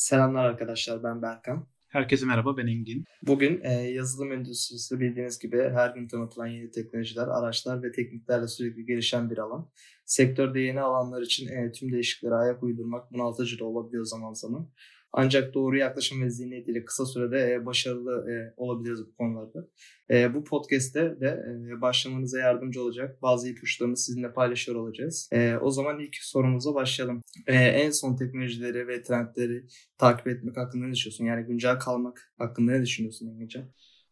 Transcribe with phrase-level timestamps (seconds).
[0.00, 1.66] Selamlar arkadaşlar ben Berkan.
[1.88, 3.04] Herkese merhaba ben Engin.
[3.22, 8.86] Bugün e, yazılım endüstrisi bildiğiniz gibi her gün tanıtılan yeni teknolojiler, araçlar ve tekniklerle sürekli
[8.86, 9.70] gelişen bir alan.
[10.04, 14.70] Sektörde yeni alanlar için e, tüm değişikliklere ayak uydurmak bunaltıcı da olabiliyor zaman zaman.
[15.12, 19.68] Ancak doğru yaklaşım ve zihniyetiyle kısa sürede e, başarılı e, olabiliriz bu konularda.
[20.10, 21.44] E, bu podcast'te de
[21.80, 25.30] başlamanıza yardımcı olacak bazı ipuçlarını sizinle paylaşıyor olacağız.
[25.60, 27.22] O zaman ilk sorumuza başlayalım.
[27.46, 29.66] En son teknolojileri ve trendleri
[29.98, 31.24] takip etmek hakkında ne düşünüyorsun?
[31.24, 33.64] Yani güncel kalmak hakkında ne düşünüyorsun Engincan?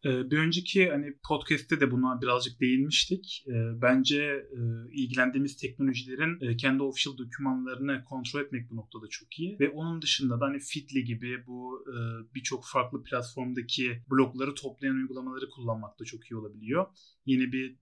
[0.05, 3.45] Ee, bir önceki hani podcast'te de buna birazcık değinmiştik.
[3.47, 4.59] Ee, bence e,
[4.91, 9.59] ilgilendiğimiz teknolojilerin e, kendi official dokümanlarını kontrol etmek bu noktada çok iyi.
[9.59, 11.95] Ve onun dışında da hani Fitly gibi bu e,
[12.35, 16.85] birçok farklı platformdaki blokları toplayan uygulamaları kullanmak da çok iyi olabiliyor.
[17.25, 17.77] Yeni bir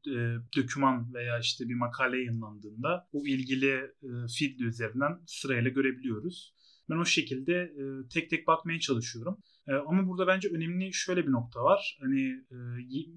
[0.57, 3.91] doküman veya işte bir makale yayınlandığında o ilgili
[4.37, 6.53] Fitly üzerinden sırayla görebiliyoruz.
[6.89, 7.73] Ben o şekilde
[8.13, 9.37] tek tek bakmaya çalışıyorum.
[9.67, 11.97] Ee, ama burada bence önemli şöyle bir nokta var.
[12.01, 12.57] Hani e,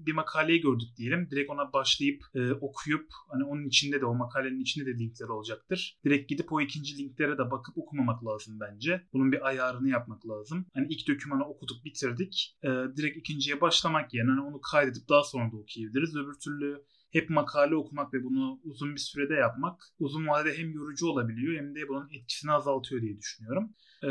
[0.05, 1.27] bir makaleyi gördük diyelim.
[1.31, 5.99] Direkt ona başlayıp e, okuyup hani onun içinde de o makalenin içinde de linkler olacaktır.
[6.05, 9.07] Direkt gidip o ikinci linklere de bakıp okumamak lazım bence.
[9.13, 10.65] Bunun bir ayarını yapmak lazım.
[10.73, 12.57] Hani ilk dokümanı okuduk bitirdik.
[12.63, 16.15] E, direkt ikinciye başlamak yerine hani onu kaydedip daha sonra da okuyabiliriz.
[16.15, 21.07] Öbür türlü hep makale okumak ve bunu uzun bir sürede yapmak uzun vadede hem yorucu
[21.07, 23.73] olabiliyor hem de bunun etkisini azaltıyor diye düşünüyorum.
[24.03, 24.07] Ee,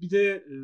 [0.00, 0.54] bir de e,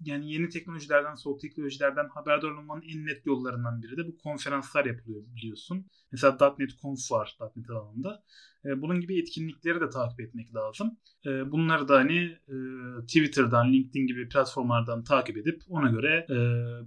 [0.00, 5.22] yani yeni teknolojilerden, soğuk teknolojilerden haberdar olmanın en net yollarından biri de bu konferanslar yapılıyor
[5.36, 5.86] biliyorsun.
[6.12, 8.22] Mesela .NET Conf var .NET alanında.
[8.64, 10.98] Ee, bunun gibi etkinlikleri de takip etmek lazım.
[11.26, 12.56] Ee, bunları da hani e,
[13.06, 16.36] Twitter'dan, LinkedIn gibi platformlardan takip edip ona göre e,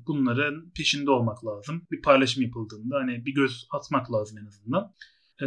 [0.08, 1.88] bunların peşinde olmak lazım.
[1.92, 4.94] Bir paylaşım yapıldığında hani bir göz atmak lazım en azından.
[5.42, 5.46] Ee,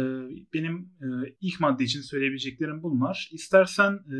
[0.53, 1.05] benim e,
[1.41, 3.29] ilk madde için söyleyebileceklerim bunlar.
[3.31, 4.17] İstersen e,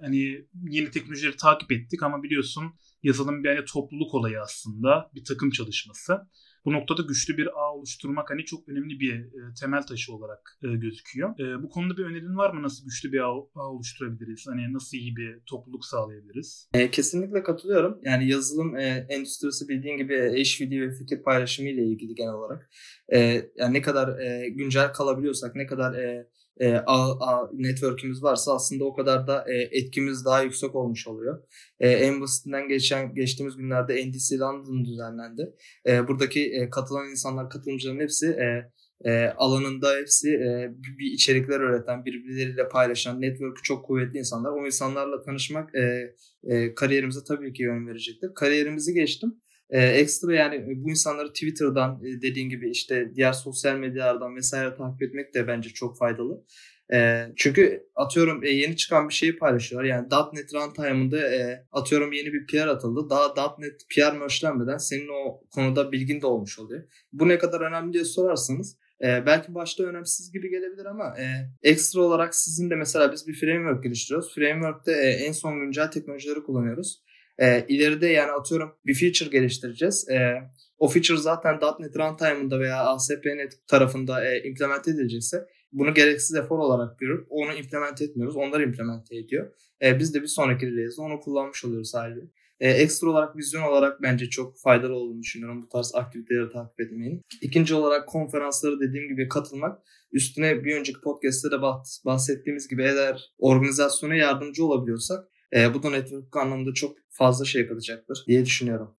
[0.00, 2.64] hani yeni teknolojileri takip ettik ama biliyorsun
[3.02, 6.18] yazılım bir hani topluluk olayı aslında bir takım çalışması.
[6.64, 10.68] Bu noktada güçlü bir ağ oluşturmak hani çok önemli bir e, temel taşı olarak e,
[10.76, 11.38] gözüküyor.
[11.38, 12.62] E, bu konuda bir önerin var mı?
[12.62, 14.46] Nasıl güçlü bir ağ, ağ oluşturabiliriz?
[14.48, 16.68] Hani nasıl iyi bir topluluk sağlayabiliriz?
[16.74, 17.98] E, kesinlikle katılıyorum.
[18.02, 22.70] Yani yazılım e, endüstrisi bildiğin gibi eşvidi ve fikir paylaşımı ile ilgili genel olarak.
[23.12, 23.18] E,
[23.56, 26.28] yani ne kadar e, güncel kalabiliyorsak, ne kadar e,
[26.60, 31.42] e, ağ, ağ network'ümüz varsa aslında o kadar da e, etkimiz daha yüksek olmuş oluyor.
[31.80, 35.54] E, en basitinden geçen geçtiğimiz günlerde NDC London düzenlendi.
[35.86, 38.70] E, buradaki e, katılan insanlar, katılımcıların hepsi e,
[39.04, 44.50] e, alanında hepsi e, bir içerikler üreten, birbirleriyle paylaşan, network'ü çok kuvvetli insanlar.
[44.52, 48.30] O insanlarla tanışmak e, e, kariyerimize tabii ki yön verecektir.
[48.34, 49.34] Kariyerimizi geçtim.
[49.70, 55.02] E, ekstra yani bu insanları Twitter'dan e, dediğin gibi işte diğer sosyal medyalardan vesaire takip
[55.02, 56.44] etmek de bence çok faydalı.
[56.92, 59.88] E, çünkü atıyorum e, yeni çıkan bir şeyi paylaşıyorlar.
[59.88, 63.10] Yani .NET Runtime'ında e, atıyorum yeni bir PR atıldı.
[63.10, 66.82] Daha .NET PR möşlenmeden senin o konuda bilgin de olmuş oluyor.
[67.12, 71.24] Bu ne kadar önemli diye sorarsanız e, belki başta önemsiz gibi gelebilir ama e,
[71.62, 74.34] ekstra olarak sizin de mesela biz bir framework geliştiriyoruz.
[74.34, 77.02] Framework'te e, en son güncel teknolojileri kullanıyoruz.
[77.40, 80.08] E, ileride yani atıyorum bir feature geliştireceğiz.
[80.08, 80.34] E,
[80.78, 86.98] o feature zaten .NET Runtime'ında veya ASP.NET tarafında e, implement edilecekse bunu gereksiz efor olarak
[86.98, 88.36] görüp onu implement etmiyoruz.
[88.36, 89.52] Onlar implement ediyor.
[89.82, 92.30] E, biz de bir sonraki release'de onu kullanmış oluyoruz haliyle.
[92.60, 97.22] E, ekstra olarak vizyon olarak bence çok faydalı olduğunu düşünüyorum bu tarz aktiviteleri takip etmeyin.
[97.40, 99.78] İkinci olarak konferansları dediğim gibi katılmak.
[100.12, 101.62] Üstüne bir önceki podcast'te de
[102.04, 108.24] bahsettiğimiz gibi eğer organizasyona yardımcı olabiliyorsak e, bu da network anlamında çok fazla şey katacaktır
[108.26, 108.96] diye düşünüyorum.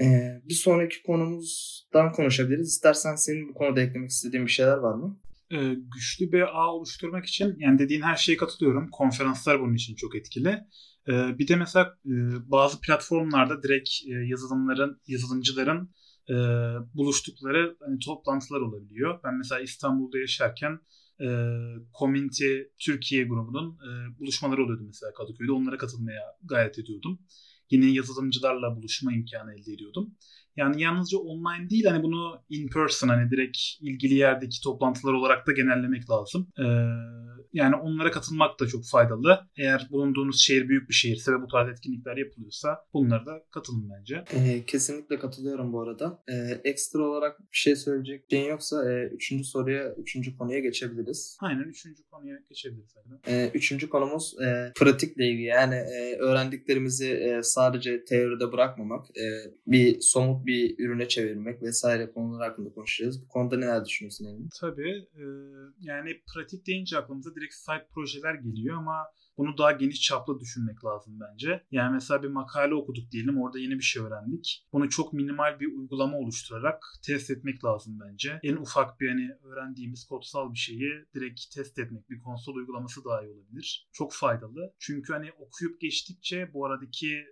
[0.00, 0.04] E,
[0.48, 2.68] bir sonraki konumuzdan konuşabiliriz.
[2.68, 5.20] İstersen senin bu konuda eklemek istediğin bir şeyler var mı?
[5.52, 8.88] Ee, güçlü bir ağ oluşturmak için yani dediğin her şeye katılıyorum.
[8.90, 10.48] Konferanslar bunun için çok etkili.
[11.08, 12.12] Ee, bir de mesela e,
[12.50, 15.90] bazı platformlarda direkt e, yazılımların, yazılımcıların
[16.30, 16.34] e,
[16.94, 19.20] buluştukları hani, toplantılar olabiliyor.
[19.24, 20.78] Ben mesela İstanbul'da yaşarken
[21.20, 21.26] e,
[21.98, 25.52] Community Türkiye grubunun e, buluşmaları oluyordu mesela Kadıköy'de.
[25.52, 27.18] Onlara katılmaya gayret ediyordum.
[27.70, 30.14] Yine yazılımcılarla buluşma imkanı elde ediyordum.
[30.56, 35.52] Yani yalnızca online değil hani bunu in person hani direkt ilgili yerdeki toplantılar olarak da
[35.52, 36.48] genellemek lazım.
[36.58, 36.62] Ee,
[37.52, 39.40] yani onlara katılmak da çok faydalı.
[39.56, 44.24] Eğer bulunduğunuz şehir büyük bir şehirse ve bu tarz etkinlikler yapılıyorsa bunlara da katılın bence.
[44.34, 46.22] Ee, kesinlikle katılıyorum bu arada.
[46.28, 51.38] Ee, ekstra olarak bir şey söyleyecek şeyin yoksa e, üçüncü soruya, üçüncü konuya geçebiliriz.
[51.40, 52.92] Aynen üçüncü konuya geçebiliriz.
[53.26, 55.42] Ee, üçüncü konumuz e, pratikle ilgili.
[55.42, 59.06] Yani e, öğrendiklerimizi e, sadece teoride bırakmamak.
[59.10, 59.24] E,
[59.66, 63.22] bir somut bir ürüne çevirmek vesaire konular hakkında konuşacağız.
[63.24, 64.48] Bu konuda neler düşünüyorsun Engin?
[64.60, 65.06] Tabii.
[65.14, 65.24] E,
[65.80, 69.06] yani pratik deyince aklımıza direkt site projeler geliyor ama
[69.38, 71.66] Bunu daha geniş çaplı düşünmek lazım bence.
[71.70, 74.66] Yani mesela bir makale okuduk diyelim orada yeni bir şey öğrendik.
[74.72, 78.40] Bunu çok minimal bir uygulama oluşturarak test etmek lazım bence.
[78.42, 83.22] En ufak bir hani öğrendiğimiz kodsal bir şeyi direkt test etmek bir konsol uygulaması daha
[83.22, 83.88] iyi olabilir.
[83.92, 84.74] Çok faydalı.
[84.78, 87.24] Çünkü hani okuyup geçtikçe bu aradaki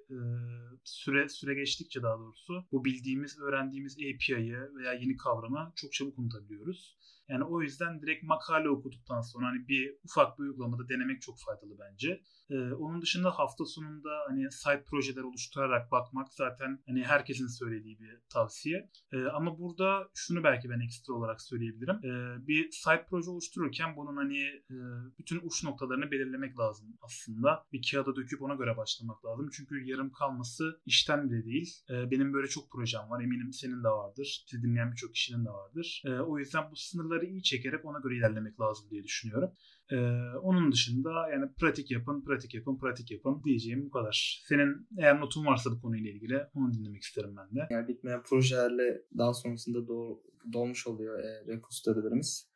[0.85, 6.99] süre süre geçtikçe daha doğrusu bu bildiğimiz, öğrendiğimiz API'yi veya yeni kavramı çok çabuk unutabiliyoruz.
[7.31, 11.79] Yani o yüzden direkt makale okuduktan sonra hani bir ufak bir uygulamada denemek çok faydalı
[11.79, 12.21] bence.
[12.51, 18.19] Ee, onun dışında hafta sonunda hani site projeler oluşturarak bakmak zaten hani herkesin söylediği bir
[18.29, 18.91] tavsiye.
[19.13, 21.97] Ee, ama burada şunu belki ben ekstra olarak söyleyebilirim.
[21.97, 24.39] Ee, bir site proje oluştururken bunun hani
[24.71, 24.77] e,
[25.19, 27.67] bütün uç noktalarını belirlemek lazım aslında.
[27.73, 29.51] Bir kağıda döküp ona göre başlamak lazım.
[29.53, 31.75] Çünkü yarım kalması işten bile değil.
[31.91, 33.23] Ee, benim böyle çok projem var.
[33.23, 34.45] Eminim senin de vardır.
[34.47, 36.03] Sizi dinleyen birçok kişinin de vardır.
[36.07, 39.51] Ee, o yüzden bu sınırları iyi çekerek ona göre ilerlemek lazım diye düşünüyorum.
[39.93, 39.97] Ee,
[40.43, 44.43] onun dışında yani pratik yapın, pratik yapın, pratik yapın diyeceğim bu kadar.
[44.49, 47.67] Senin eğer notun varsa bu konuyla ilgili onu dinlemek isterim ben de.
[47.71, 50.21] Yani bitmeyen projelerle daha sonrasında doğ,
[50.53, 52.50] dolmuş oluyor e, repository'lerimiz.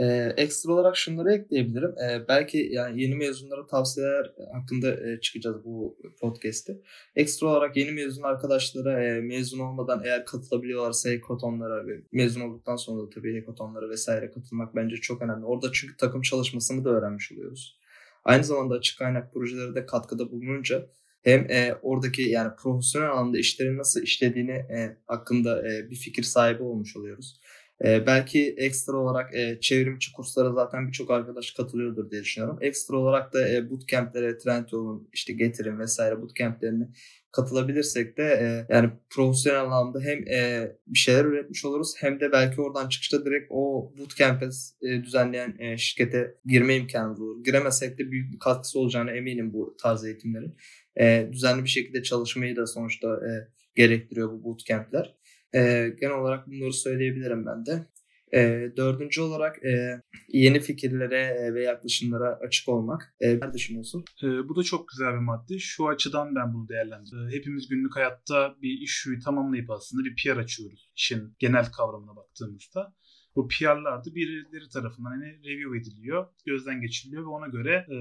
[0.00, 1.94] Ee, ekstra olarak şunları ekleyebilirim.
[1.98, 6.72] Ee, belki yani yeni mezunlara tavsiyeler hakkında e, çıkacağız bu podcast'te.
[7.16, 13.02] Ekstra olarak yeni mezun arkadaşlara e, mezun olmadan eğer katılabiliyorlarsa hackathonlara ve mezun olduktan sonra
[13.02, 15.44] da tabii hackathonlara vesaire katılmak bence çok önemli.
[15.44, 17.78] Orada çünkü takım çalışmasını da öğrenmiş oluyoruz.
[18.24, 20.86] Aynı zamanda açık kaynak projelere de katkıda bulununca
[21.22, 26.62] hem e, oradaki yani profesyonel alanda işlerin nasıl işlediğini e, hakkında e, bir fikir sahibi
[26.62, 27.40] olmuş oluyoruz.
[27.84, 32.58] E, belki ekstra olarak e, çevrimçi kurslara zaten birçok arkadaş katılıyordur diye düşünüyorum.
[32.60, 36.88] Ekstra olarak da e, bootcamp'lere, Trendyol'un işte Getir'in vesaire bootcamp'lerine
[37.32, 42.60] katılabilirsek de e, yani profesyonel anlamda hem e, bir şeyler üretmiş oluruz hem de belki
[42.60, 44.48] oradan çıkışta direkt o bootcamp'e
[44.82, 47.44] e, düzenleyen e, şirkete girme imkanı olur.
[47.44, 50.56] Giremesek de büyük bir katkısı olacağına eminim bu tarz eğitimlerin.
[51.00, 53.30] E, düzenli bir şekilde çalışmayı da sonuçta e,
[53.74, 55.17] gerektiriyor bu bootcamp'ler.
[55.54, 57.86] E, genel olarak bunları söyleyebilirim ben de.
[58.34, 63.14] E, dördüncü olarak e, yeni fikirlere ve yaklaşımlara açık olmak.
[63.20, 64.04] E, ne düşünüyorsun?
[64.22, 65.58] E, bu da çok güzel bir madde.
[65.58, 67.32] Şu açıdan ben bunu değerlendiriyorum.
[67.32, 70.90] Hepimiz günlük hayatta bir iş yükü tamamlayıp aslında bir PR açıyoruz.
[70.96, 72.94] İşin genel kavramına baktığımızda.
[73.36, 77.96] Bu PR'lar da birileri tarafından hani review ediliyor, gözden geçiriliyor ve ona göre e,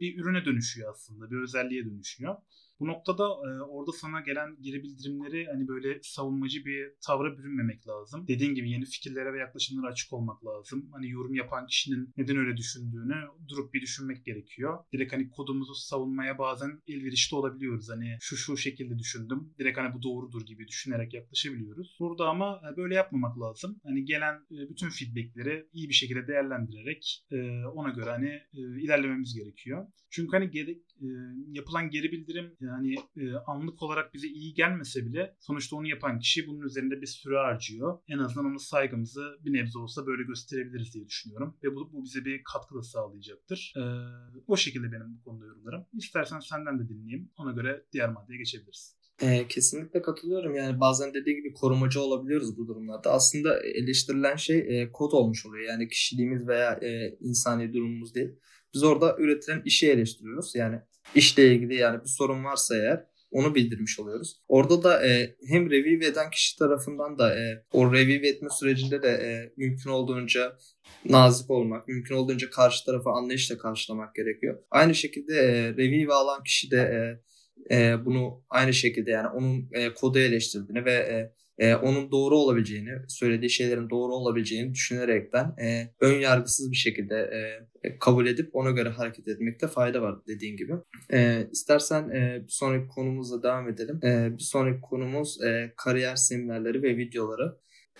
[0.00, 2.36] bir ürüne dönüşüyor aslında, bir özelliğe dönüşüyor.
[2.80, 8.28] Bu noktada e, orada sana gelen geri bildirimleri hani böyle savunmacı bir tavra bürünmemek lazım.
[8.28, 10.88] Dediğin gibi yeni fikirlere ve yaklaşımlara açık olmak lazım.
[10.92, 13.14] Hani yorum yapan kişinin neden öyle düşündüğünü
[13.48, 14.84] durup bir düşünmek gerekiyor.
[14.92, 17.90] Direkt hani kodumuzu savunmaya bazen elverişli olabiliyoruz.
[17.90, 19.54] Hani şu şu şekilde düşündüm.
[19.58, 21.96] Direkt hani bu doğrudur gibi düşünerek yaklaşabiliyoruz.
[22.00, 23.80] Burada ama e, böyle yapmamak lazım.
[23.84, 29.86] Hani gelen e, bütün feedbackleri iyi bir şekilde değerlendirerek e, ona göre hani ilerlememiz gerekiyor.
[30.10, 31.06] Çünkü hani geri, e,
[31.48, 36.46] yapılan geri bildirim yani e, anlık olarak bize iyi gelmese bile sonuçta onu yapan kişi
[36.46, 37.98] bunun üzerinde bir süre harcıyor.
[38.08, 41.56] En azından ona saygımızı bir nebze olsa böyle gösterebiliriz diye düşünüyorum.
[41.64, 43.74] Ve bu, bu bize bir katkı da sağlayacaktır.
[43.76, 43.82] E,
[44.46, 45.86] o şekilde benim bu konuda yorumlarım.
[45.92, 47.30] İstersen senden de dinleyeyim.
[47.36, 48.96] Ona göre diğer maddeye geçebiliriz.
[49.22, 50.54] E, kesinlikle katılıyorum.
[50.54, 53.12] Yani bazen dediği gibi korumacı olabiliyoruz bu durumlarda.
[53.12, 55.68] Aslında eleştirilen şey e, kod olmuş oluyor.
[55.68, 58.30] Yani kişiliğimiz veya e, insani durumumuz değil.
[58.76, 60.54] Biz orada üretilen işi eleştiriyoruz.
[60.54, 60.80] Yani
[61.14, 64.36] işle ilgili yani bir sorun varsa eğer onu bildirmiş oluyoruz.
[64.48, 69.08] Orada da e, hem review eden kişi tarafından da e, o review etme sürecinde de
[69.08, 70.58] e, mümkün olduğunca
[71.04, 74.58] nazik olmak, mümkün olduğunca karşı tarafı anlayışla karşılamak gerekiyor.
[74.70, 76.78] Aynı şekilde e, review alan kişi de
[77.70, 82.36] e, e, bunu aynı şekilde yani onun e, kodu eleştirdiğini ve e, e, onun doğru
[82.36, 88.70] olabileceğini, söylediği şeylerin doğru olabileceğini düşünerekten e, ön yargısız bir şekilde e, kabul edip ona
[88.70, 90.72] göre hareket etmekte fayda var dediğin gibi.
[91.12, 94.00] E, istersen e, bir sonraki konumuzla devam edelim.
[94.04, 97.56] E, bir sonraki konumuz e, kariyer seminerleri ve videoları.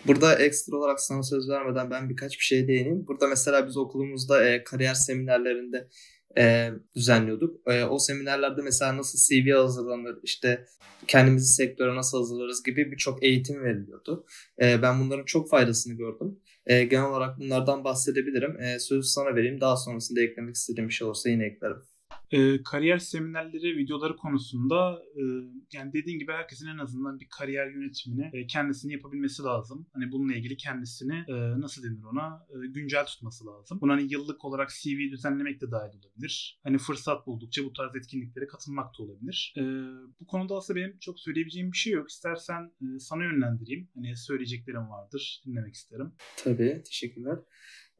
[0.06, 3.06] Burada ekstra olarak sana söz vermeden ben birkaç bir şey değineyim.
[3.06, 5.88] Burada mesela biz okulumuzda e, kariyer seminerlerinde
[6.38, 7.68] e, düzenliyorduk.
[7.68, 10.66] E, o seminerlerde mesela nasıl CV hazırlanır, işte
[11.06, 14.26] kendimizi sektöre nasıl hazırlarız gibi birçok eğitim veriliyordu.
[14.62, 16.38] E, ben bunların çok faydasını gördüm.
[16.66, 18.60] E, genel olarak bunlardan bahsedebilirim.
[18.60, 19.60] E, sözü sana vereyim.
[19.60, 21.82] Daha sonrasında eklemek istediğim bir şey olursa yine eklerim.
[22.30, 25.22] E, kariyer seminerleri, videoları konusunda e,
[25.72, 29.86] yani dediğin gibi herkesin en azından bir kariyer yönetimini e, kendisini yapabilmesi lazım.
[29.92, 33.78] Hani bununla ilgili kendisini e, nasıl denir ona e, güncel tutması lazım.
[33.80, 36.60] Bunu hani yıllık olarak CV düzenlemek de dahil olabilir.
[36.62, 39.54] Hani fırsat buldukça bu tarz etkinliklere katılmak da olabilir.
[39.56, 39.62] E,
[40.20, 42.10] bu konuda aslında benim çok söyleyebileceğim bir şey yok.
[42.10, 43.88] İstersen e, sana yönlendireyim.
[43.94, 45.42] Hani söyleyeceklerim vardır.
[45.46, 46.12] Dinlemek isterim.
[46.44, 46.82] Tabii.
[46.86, 47.38] Teşekkürler.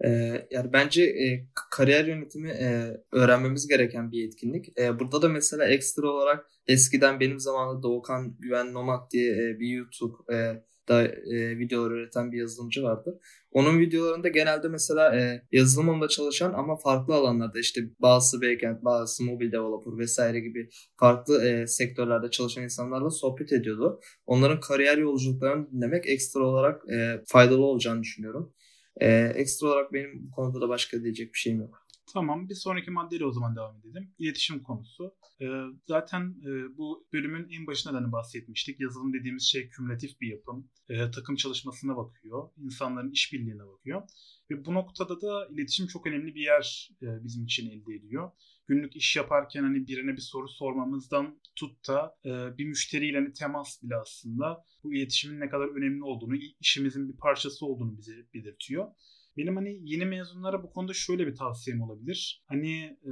[0.04, 0.08] E,
[0.50, 4.78] yani bence e, kariyer yönetimi e, öğrenmemiz gereken bir etkinlik.
[4.78, 9.68] E, burada da mesela ekstra olarak eskiden benim zamanımda Doğukan Güven Nomad diye e, bir
[9.68, 13.20] YouTube e, da e, videolar üreten bir yazılımcı vardı.
[13.50, 19.24] Onun videolarında genelde mesela e, yazılım alanında çalışan ama farklı alanlarda işte bazı backend, bazı
[19.24, 24.00] mobil developer vesaire gibi farklı e, sektörlerde çalışan insanlarla sohbet ediyordu.
[24.26, 28.52] Onların kariyer yolculuklarını dinlemek ekstra olarak e, faydalı olacağını düşünüyorum.
[29.00, 31.86] E, ekstra olarak benim bu konuda da başka diyecek bir şeyim yok.
[32.12, 34.14] Tamam bir sonraki maddeyle o zaman devam edelim.
[34.18, 35.14] İletişim konusu.
[35.40, 35.46] Ee,
[35.86, 38.80] zaten e, bu bölümün en başında da hani bahsetmiştik.
[38.80, 40.70] Yazılım dediğimiz şey kümülatif bir yapım.
[40.88, 42.48] Ee, takım çalışmasına bakıyor.
[42.56, 44.02] insanların işbirliğine bakıyor.
[44.50, 48.30] Ve bu noktada da iletişim çok önemli bir yer e, bizim için elde ediyor.
[48.66, 53.82] Günlük iş yaparken hani birine bir soru sormamızdan tut da e, bir müşteriyle hani temas
[53.82, 58.86] bile aslında bu iletişimin ne kadar önemli olduğunu, işimizin bir parçası olduğunu bize belirtiyor.
[59.36, 62.44] Benim hani yeni mezunlara bu konuda şöyle bir tavsiyem olabilir.
[62.46, 63.10] Hani e,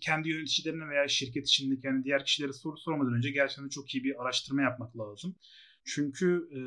[0.00, 4.22] kendi yöneticilerine veya şirket içindeki yani diğer kişilere soru sormadan önce gerçekten çok iyi bir
[4.22, 5.36] araştırma yapmak lazım.
[5.84, 6.58] Çünkü e,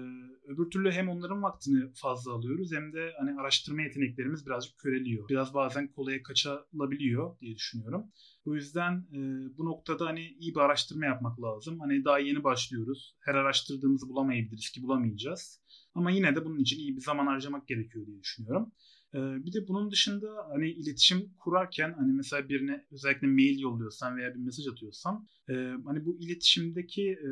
[0.52, 5.30] öbür türlü hem onların vaktini fazla alıyoruz hem de hani araştırma yeteneklerimiz birazcık köreliyor.
[5.30, 8.06] Biraz bazen kolaya kaçabiliyor diye düşünüyorum.
[8.46, 9.20] Bu yüzden e,
[9.58, 11.80] bu noktada hani iyi bir araştırma yapmak lazım.
[11.80, 13.16] Hani daha yeni başlıyoruz.
[13.20, 15.62] Her araştırdığımızı bulamayabiliriz ki bulamayacağız.
[15.94, 18.72] Ama yine de bunun için iyi bir zaman harcamak gerekiyor diye düşünüyorum.
[19.16, 24.36] Ee, bir de bunun dışında hani iletişim kurarken hani mesela birine özellikle mail yolluyorsan veya
[24.36, 25.54] bir mesaj atıyorsan e,
[25.86, 27.30] hani bu iletişimdeki e,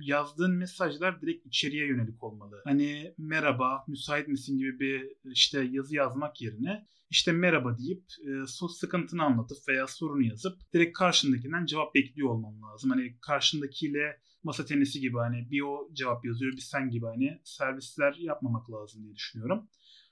[0.00, 2.60] yazdığın mesajlar direkt içeriye yönelik olmalı.
[2.64, 9.22] Hani merhaba, müsait misin gibi bir işte yazı yazmak yerine işte merhaba deyip e, sıkıntını
[9.22, 12.90] anlatıp veya sorunu yazıp direkt karşındakinden cevap bekliyor olman lazım.
[12.90, 18.14] Hani karşındakiyle masa tenisi gibi hani bir o cevap yazıyor bir sen gibi hani servisler
[18.18, 19.68] yapmamak lazım diye düşünüyorum.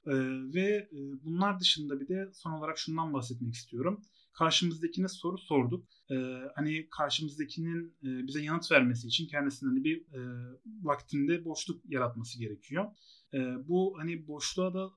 [0.06, 0.12] Ee,
[0.54, 4.02] ve e, bunlar dışında bir de son olarak şundan bahsetmek istiyorum.
[4.32, 5.86] Karşımızdakine soru sorduk.
[6.10, 6.14] Ee,
[6.54, 10.20] hani karşımızdakinin e, bize yanıt vermesi için kendisinden hani bir e,
[10.82, 12.86] vaktinde boşluk yaratması gerekiyor.
[13.34, 13.38] E,
[13.68, 14.90] bu hani boşluğa da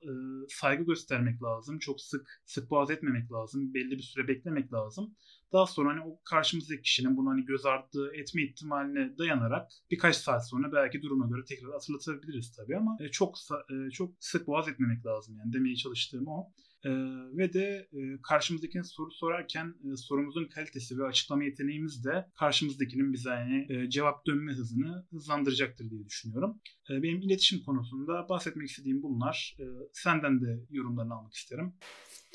[0.48, 1.78] saygı göstermek lazım.
[1.78, 3.74] Çok sık sık boğaz etmemek lazım.
[3.74, 5.14] Belli bir süre beklemek lazım.
[5.52, 10.48] Daha sonra hani o karşımızdaki kişinin bunu hani göz ardı etme ihtimaline dayanarak birkaç saat
[10.48, 13.38] sonra belki duruma göre tekrar hatırlatabiliriz tabii ama e, çok
[13.70, 16.52] e, çok sık boğaz etmemek lazım yani demeye çalıştığım o.
[16.84, 16.90] E,
[17.36, 23.30] ve de e, karşımızdakine soru sorarken e, sorumuzun kalitesi ve açıklama yeteneğimiz de karşımızdakinin bize
[23.30, 26.60] yani e, cevap dönme hızını hızlandıracaktır diye düşünüyorum.
[26.90, 29.56] E, benim iletişim konusunda bahsetmek istediğim bunlar.
[29.60, 31.74] E, senden de yorumlarını almak isterim.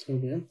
[0.07, 0.43] Tabii.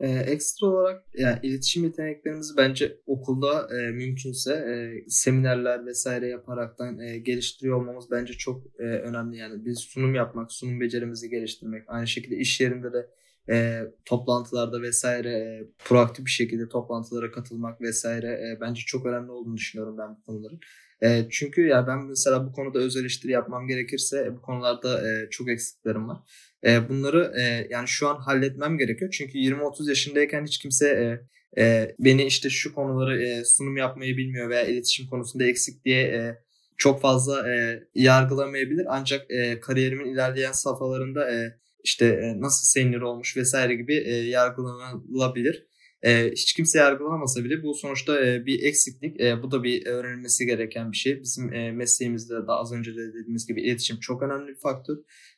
[0.00, 7.18] Ee, ekstra olarak yani iletişim yeteneklerimizi bence okulda e, mümkünse e, seminerler vesaire yaparaktan e,
[7.18, 9.36] geliştiriyor olmamız bence çok e, önemli.
[9.36, 13.10] Yani biz sunum yapmak, sunum becerimizi geliştirmek, aynı şekilde iş yerinde de
[13.50, 19.56] e, toplantılarda vesaire e, proaktif bir şekilde toplantılara katılmak vesaire e, bence çok önemli olduğunu
[19.56, 20.60] düşünüyorum ben bu konuların.
[21.02, 25.30] E, çünkü ya ben mesela bu konuda öz eleştiri yapmam gerekirse e, bu konularda e,
[25.30, 26.18] çok eksiklerim var.
[26.66, 29.10] E, bunları e, yani şu an halletmem gerekiyor.
[29.10, 34.50] Çünkü 20-30 yaşındayken hiç kimse e, e, beni işte şu konuları e, sunum yapmayı bilmiyor
[34.50, 36.38] veya iletişim konusunda eksik diye e,
[36.76, 38.86] çok fazla e, yargılamayabilir.
[38.88, 45.69] Ancak e, kariyerimin ilerleyen safhalarında e, işte e, nasıl senior olmuş vesaire gibi e, yargılanabilir.
[46.02, 49.20] E, hiç kimse yargılamasa bile bu sonuçta e, bir eksiklik.
[49.20, 51.20] E, bu da bir öğrenilmesi gereken bir şey.
[51.20, 54.96] Bizim e, mesleğimizde de az önce de dediğimiz gibi iletişim çok önemli bir faktör.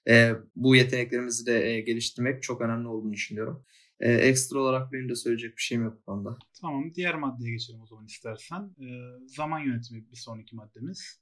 [0.09, 3.65] E, bu yeteneklerimizi de e, geliştirmek çok önemli olduğunu düşünüyorum.
[4.01, 6.39] E, ekstra olarak benim de söyleyecek bir şeyim yok bu konuda.
[6.61, 8.63] Tamam diğer maddeye geçelim o zaman istersen.
[8.63, 8.87] E,
[9.27, 11.21] zaman yönetimi bir sonraki maddemiz.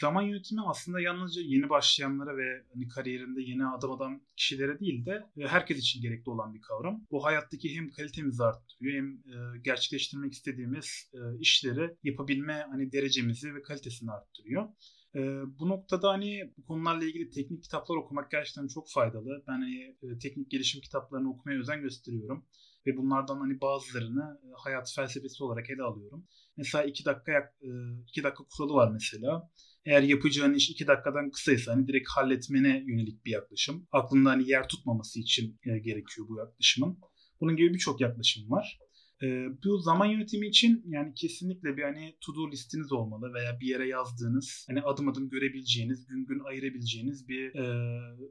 [0.00, 5.26] Zaman yönetimi aslında yalnızca yeni başlayanlara ve hani kariyerinde yeni adım atan kişilere değil de
[5.46, 7.06] herkes için gerekli olan bir kavram.
[7.10, 9.22] Bu hayattaki hem kalitemizi arttırıyor hem
[9.62, 14.68] gerçekleştirmek istediğimiz işleri yapabilme hani derecemizi ve kalitesini arttırıyor.
[15.14, 15.20] E,
[15.58, 19.44] bu noktada hani bu konularla ilgili teknik kitaplar okumak gerçekten çok faydalı.
[19.48, 22.44] Ben hani, e, teknik gelişim kitaplarını okumaya özen gösteriyorum
[22.86, 26.26] ve bunlardan hani bazılarını e, hayat felsefesi olarak ele alıyorum.
[26.56, 27.54] Mesela 2 dakika
[28.08, 29.50] 2 dakika kuralı var mesela.
[29.84, 33.86] Eğer yapacağın iş 2 dakikadan kısaysa hani direkt halletmene yönelik bir yaklaşım.
[33.92, 36.98] Aklında hani yer tutmaması için e, gerekiyor bu yaklaşımın.
[37.40, 38.78] Bunun gibi birçok yaklaşım var.
[39.22, 39.26] E,
[39.64, 43.88] bu zaman yönetimi için yani kesinlikle bir hani to do listiniz olmalı veya bir yere
[43.88, 47.64] yazdığınız hani adım adım görebileceğiniz, gün gün ayırabileceğiniz bir e,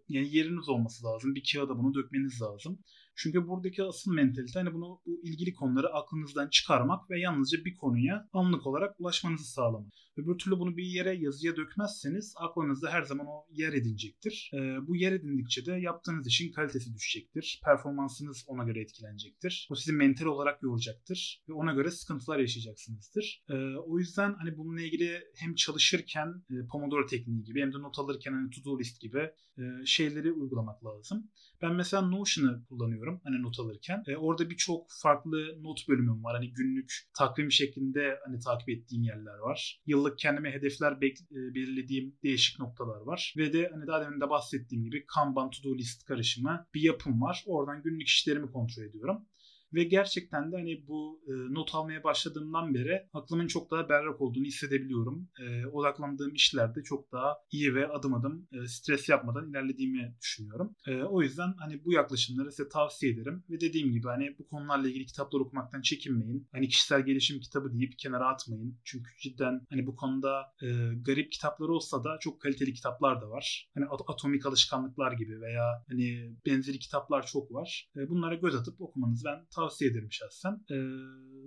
[0.09, 1.35] yani yeriniz olması lazım.
[1.35, 2.79] Bir kağıda bunu dökmeniz lazım.
[3.23, 8.29] Çünkü buradaki asıl mentalite hani bunu bu ilgili konuları aklınızdan çıkarmak ve yalnızca bir konuya
[8.33, 9.93] anlık olarak ulaşmanızı sağlamak.
[10.17, 14.51] Öbür türlü bunu bir yere yazıya dökmezseniz aklınızda her zaman o yer edinecektir.
[14.53, 17.61] E, bu yer edindikçe de yaptığınız işin kalitesi düşecektir.
[17.65, 19.67] Performansınız ona göre etkilenecektir.
[19.69, 23.43] Bu sizi mental olarak yoracaktır ve ona göre sıkıntılar yaşayacaksınızdır.
[23.49, 27.99] E, o yüzden hani bununla ilgili hem çalışırken e, Pomodoro tekniği gibi hem de not
[27.99, 31.31] alırken hani to-do list gibi e, şeyleri uygulamak lazım.
[31.61, 34.03] Ben mesela Notion'ı kullanıyorum hani not alırken.
[34.07, 36.35] E, orada birçok farklı not bölümüm var.
[36.35, 39.81] Hani günlük takvim şeklinde hani takip ettiğim yerler var.
[39.85, 43.33] Yıllık kendime hedefler bek- e, belirlediğim değişik noktalar var.
[43.37, 47.43] Ve de hani daha demin de bahsettiğim gibi Kanban to-do list karışımı bir yapım var.
[47.47, 49.25] Oradan günlük işlerimi kontrol ediyorum.
[49.73, 54.45] Ve gerçekten de hani bu e, not almaya başladığımdan beri aklımın çok daha berrak olduğunu
[54.45, 55.29] hissedebiliyorum.
[55.39, 60.75] E, odaklandığım işlerde çok daha iyi ve adım adım e, stres yapmadan ilerlediğimi düşünüyorum.
[60.87, 63.43] E, o yüzden hani bu yaklaşımları size tavsiye ederim.
[63.49, 66.47] Ve dediğim gibi hani bu konularla ilgili kitaplar okumaktan çekinmeyin.
[66.51, 68.79] Hani kişisel gelişim kitabı deyip kenara atmayın.
[68.83, 70.67] Çünkü cidden hani bu konuda e,
[71.05, 73.69] garip kitaplar olsa da çok kaliteli kitaplar da var.
[73.73, 77.89] Hani atomik alışkanlıklar gibi veya hani benzeri kitaplar çok var.
[77.95, 80.51] E, bunlara göz atıp okumanızı ben tavsiye tavsiye ederim şahsen.
[80.71, 80.75] Ee,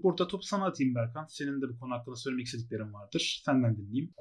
[0.02, 1.26] burada topu sana atayım Berkan.
[1.28, 3.42] Senin de bu konu hakkında söylemek istediklerin vardır.
[3.44, 4.14] Senden dinleyeyim.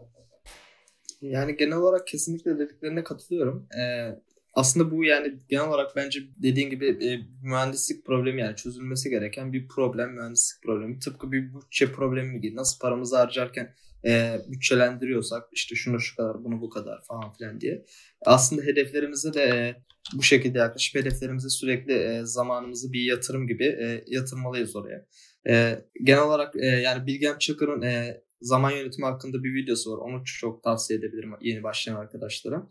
[1.21, 3.67] Yani genel olarak kesinlikle dediklerine katılıyorum.
[3.79, 4.19] Ee,
[4.53, 9.67] aslında bu yani genel olarak bence dediğin gibi e, mühendislik problemi yani çözülmesi gereken bir
[9.67, 10.99] problem mühendislik problemi.
[10.99, 12.55] Tıpkı bir bütçe problemi gibi.
[12.55, 17.85] Nasıl paramızı harcarken e, bütçelendiriyorsak işte şunu şu kadar bunu bu kadar falan filan diye.
[18.25, 19.83] Aslında hedeflerimize de e,
[20.13, 25.05] bu şekilde yaklaşıp hedeflerimize sürekli e, zamanımızı bir yatırım gibi e, yatırmalıyız oraya.
[25.47, 29.97] E, genel olarak e, yani Bilgem Çakır'ın e, zaman yönetimi hakkında bir videosu var.
[29.97, 32.67] Onu çok tavsiye edebilirim yeni başlayan arkadaşlara.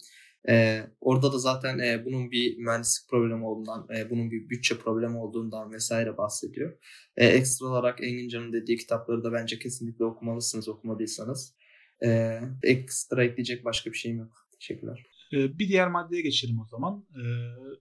[0.49, 5.17] E, orada da zaten e, bunun bir mühendislik problemi olduğundan, e, bunun bir bütçe problemi
[5.17, 6.79] olduğundan vesaire bahsediyor.
[7.17, 11.55] E, ekstra olarak Engin Can'ın dediği kitapları da bence kesinlikle okumalısınız okumadıysanız.
[12.05, 14.49] E, ekstra ekleyecek başka bir şeyim yok.
[14.61, 15.07] Teşekkürler.
[15.33, 17.05] Bir diğer maddeye geçelim o zaman.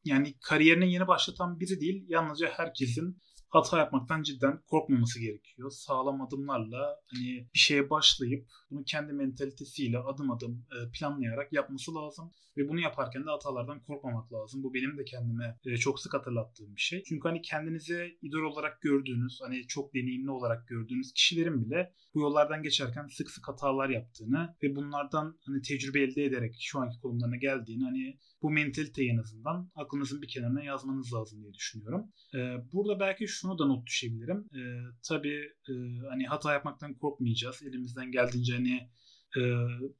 [0.05, 3.17] Yani kariyerine yeni başlatan biri değil, yalnızca herkesin
[3.51, 5.71] hata yapmaktan cidden korkmaması gerekiyor.
[5.71, 12.31] Sağlam adımlarla hani bir şeye başlayıp bunu kendi mentalitesiyle adım adım e, planlayarak yapması lazım.
[12.57, 14.63] Ve bunu yaparken de hatalardan korkmamak lazım.
[14.63, 17.03] Bu benim de kendime e, çok sık hatırlattığım bir şey.
[17.03, 22.63] Çünkü hani kendinize idol olarak gördüğünüz, hani çok deneyimli olarak gördüğünüz kişilerin bile bu yollardan
[22.63, 27.83] geçerken sık sık hatalar yaptığını ve bunlardan hani tecrübe elde ederek şu anki konumlarına geldiğini
[27.83, 32.11] hani bu mentaliteyi en azından aklınızın bir kenarına yazmanız lazım diye düşünüyorum.
[32.35, 32.37] Ee,
[32.73, 34.49] burada belki şunu da not düşebilirim.
[34.55, 34.59] Ee,
[35.07, 35.73] tabii e,
[36.09, 37.63] hani hata yapmaktan korkmayacağız.
[37.63, 38.89] Elimizden geldiğince hani
[39.37, 39.41] e,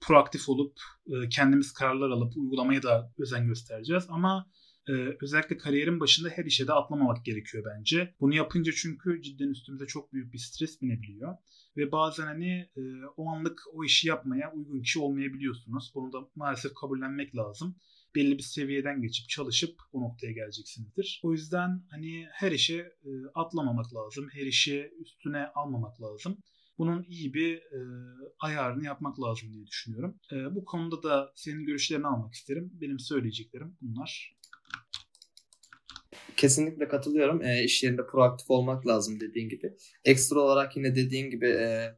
[0.02, 4.06] proaktif olup e, kendimiz kararlar alıp uygulamaya da özen göstereceğiz.
[4.10, 4.52] Ama
[4.90, 8.16] e, özellikle kariyerin başında her işe de atlamamak gerekiyor bence.
[8.20, 11.38] Bunu yapınca çünkü cidden üstümüze çok büyük bir stres binebiliyor.
[11.78, 12.82] Ve bazen hani e,
[13.18, 15.92] o anlık o işi yapmaya uygun kişi olmayabiliyorsunuz.
[15.96, 17.76] Bunu da maalesef kabullenmek lazım
[18.16, 21.22] belli bir seviyeden geçip çalışıp o noktaya geleceksinizdir.
[21.24, 24.30] O yüzden hani her işe e, atlamamak lazım.
[24.34, 26.38] Her işi üstüne almamak lazım.
[26.78, 27.80] Bunun iyi bir e,
[28.40, 30.20] ayarını yapmak lazım diye düşünüyorum.
[30.32, 32.72] E, bu konuda da senin görüşlerini almak isterim.
[32.82, 34.36] Benim söyleyeceklerim bunlar.
[36.38, 37.44] Kesinlikle katılıyorum.
[37.44, 39.74] E, iş yerinde proaktif olmak lazım dediğin gibi.
[40.06, 41.98] Ekstra olarak yine dediğin gibi e,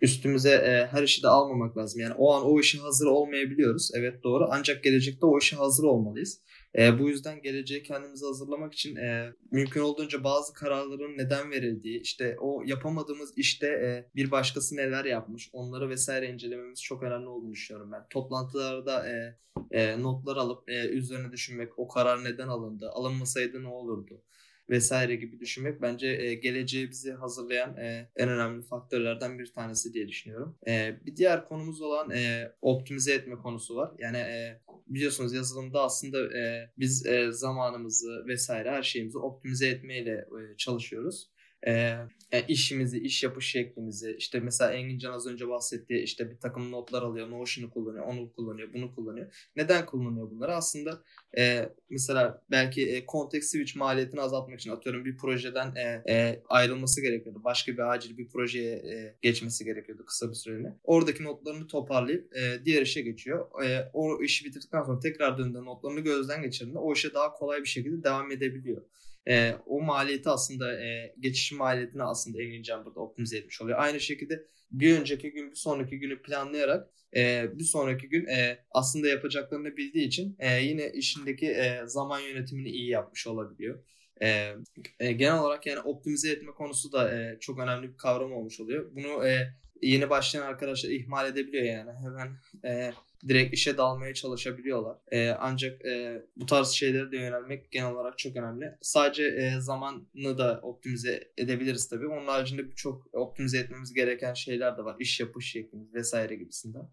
[0.00, 2.00] üstümüze e, her işi de almamak lazım.
[2.00, 3.90] Yani o an o işe hazır olmayabiliyoruz.
[3.94, 4.48] Evet doğru.
[4.50, 6.40] Ancak gelecekte o işe hazır olmalıyız.
[6.78, 12.36] E, bu yüzden geleceğe kendimizi hazırlamak için e, mümkün olduğunca bazı kararların neden verildiği, işte
[12.40, 17.92] o yapamadığımız işte e, bir başkası neler yapmış, onları vesaire incelememiz çok önemli olduğunu düşünüyorum
[17.92, 18.06] ben.
[18.10, 19.38] Toplantılarda e,
[19.70, 24.22] e, notlar alıp e, üzerine düşünmek, o karar neden alındı, alınmasaydı ne olurdu?
[24.70, 30.08] Vesaire gibi düşünmek bence e, geleceği bizi hazırlayan e, en önemli faktörlerden bir tanesi diye
[30.08, 30.58] düşünüyorum.
[30.66, 33.92] E, bir diğer konumuz olan e, optimize etme konusu var.
[33.98, 40.56] Yani e, biliyorsunuz yazılımda aslında e, biz e, zamanımızı vesaire her şeyimizi optimize etmeyle e,
[40.56, 41.30] çalışıyoruz
[41.66, 41.98] e,
[42.32, 46.72] yani işimizi, iş yapış şeklimizi işte mesela Engin Can az önce bahsettiği işte bir takım
[46.72, 49.50] notlar alıyor, Notion'u kullanıyor, onu kullanıyor, bunu kullanıyor.
[49.56, 50.54] Neden kullanıyor bunları?
[50.54, 51.02] Aslında
[51.38, 57.02] e, mesela belki e, context switch maliyetini azaltmak için atıyorum bir projeden e, e, ayrılması
[57.02, 57.40] gerekiyordu.
[57.44, 60.76] Başka bir acil bir projeye e, geçmesi gerekiyordu kısa bir süreliğine.
[60.84, 63.64] Oradaki notlarını toparlayıp e, diğer işe geçiyor.
[63.64, 67.68] E, o işi bitirdikten sonra tekrar döndüğünde notlarını gözden geçirdiğinde o işe daha kolay bir
[67.68, 68.82] şekilde devam edebiliyor
[69.28, 73.78] e, o maliyeti aslında e, geçiş maliyetini aslında Engin Can burada optimize etmiş oluyor.
[73.78, 79.08] Aynı şekilde bir önceki gün bir sonraki günü planlayarak e, bir sonraki gün e, aslında
[79.08, 83.84] yapacaklarını bildiği için e, yine işindeki e, zaman yönetimini iyi yapmış olabiliyor.
[84.22, 84.54] E,
[85.00, 88.90] e, genel olarak yani optimize etme konusu da e, çok önemli bir kavram olmuş oluyor.
[88.94, 91.90] Bunu e, yeni başlayan arkadaşlar ihmal edebiliyor yani.
[91.92, 92.92] Hemen e,
[93.28, 94.96] direkt işe dalmaya çalışabiliyorlar.
[95.12, 98.74] E, ancak e, bu tarz şeylere de yönelmek genel olarak çok önemli.
[98.82, 102.06] Sadece e, zamanını da optimize edebiliriz tabii.
[102.06, 104.96] Onun haricinde birçok optimize etmemiz gereken şeyler de var.
[104.98, 106.90] İş yapış şeklimiz vesaire gibisinden.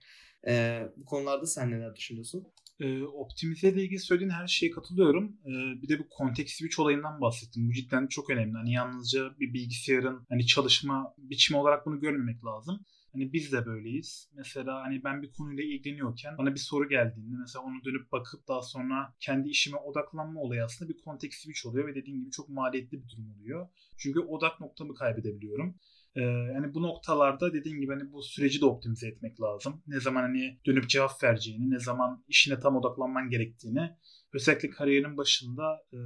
[0.47, 2.47] E, bu konularda sen neler düşünüyorsun?
[2.79, 5.37] E, optimize ile ilgili söylediğin her şeye katılıyorum.
[5.45, 7.67] E, bir de bu context switch olayından bahsettim.
[7.69, 8.57] Bu cidden çok önemli.
[8.57, 12.85] Hani yalnızca bir bilgisayarın hani çalışma biçimi olarak bunu görmemek lazım.
[13.13, 14.29] Hani biz de böyleyiz.
[14.33, 18.61] Mesela hani ben bir konuyla ilgileniyorken bana bir soru geldiğinde mesela onu dönüp bakıp daha
[18.61, 23.03] sonra kendi işime odaklanma olayı aslında bir context switch oluyor ve dediğim gibi çok maliyetli
[23.03, 23.67] bir durum oluyor.
[23.97, 25.75] Çünkü odak noktamı kaybedebiliyorum.
[26.15, 29.81] Ee, yani bu noktalarda dediğim gibi hani bu süreci de optimize etmek lazım.
[29.87, 33.89] Ne zaman hani dönüp cevap vereceğini, ne zaman işine tam odaklanman gerektiğini
[34.35, 35.97] özellikle kariyerin başında e,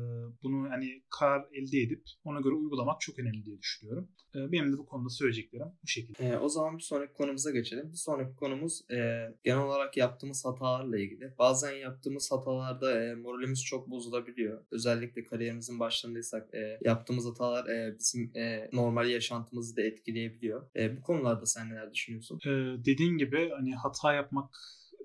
[0.44, 4.10] bunu hani karar elde edip ona göre uygulamak çok önemli diye düşünüyorum.
[4.36, 6.24] E, benim de bu konuda söyleyeceklerim bu şekilde.
[6.24, 7.92] E, o zaman bir sonraki konumuza geçelim.
[7.92, 11.34] Bir sonraki konumuz e, genel olarak yaptığımız hatalarla ilgili.
[11.40, 14.66] Bazen yaptığımız hatalarda e, moralimiz çok bozulabiliyor.
[14.72, 20.70] Özellikle kariyerimizin başlarındaysak e, yaptığımız hatalar e, bizim e, normal yaşantımızı da etkileyebiliyor.
[20.76, 22.40] E, bu konularda sen neler düşünüyorsun?
[22.46, 24.56] E, dediğin gibi hani hata yapmak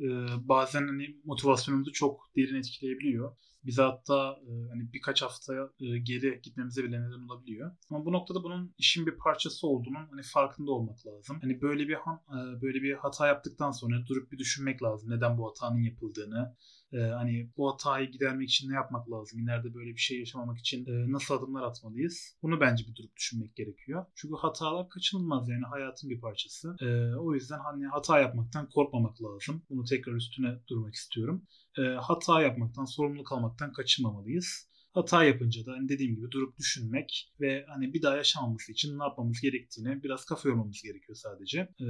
[0.00, 0.08] e,
[0.48, 3.36] bazen hani motivasyonumuzu çok derin etkileyebiliyor.
[3.64, 7.76] Bize hatta e, hani birkaç hafta e, geri gitmemize bile neden olabiliyor.
[7.90, 11.38] Ama bu noktada bunun işin bir parçası olduğunun hani farkında olmak lazım.
[11.40, 15.48] Hani böyle bir e, böyle bir hata yaptıktan sonra durup bir düşünmek lazım neden bu
[15.48, 16.56] hatanın yapıldığını.
[16.94, 19.38] E, hani bu hatayı gidermek için ne yapmak lazım?
[19.38, 22.36] İleride böyle bir şey yaşamamak için e, nasıl adımlar atmalıyız?
[22.42, 24.06] Bunu bence bir durup düşünmek gerekiyor.
[24.14, 26.76] Çünkü hatalar kaçınılmaz yani hayatın bir parçası.
[26.80, 29.62] E, o yüzden hani hata yapmaktan korkmamak lazım.
[29.70, 31.42] Bunu tekrar üstüne durmak istiyorum.
[31.78, 34.68] E, hata yapmaktan, sorumluluk almaktan kaçınmamalıyız.
[34.94, 39.02] Hata yapınca da hani dediğim gibi durup düşünmek ve hani bir daha yaşanmaması için ne
[39.02, 41.60] yapmamız gerektiğini biraz kafa yormamız gerekiyor sadece.
[41.60, 41.84] Ee,